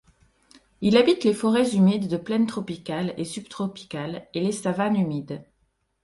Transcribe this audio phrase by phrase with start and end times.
[0.81, 5.45] Il habite les forêts humides de plaine tropicales et subtropicales et les savanes humides.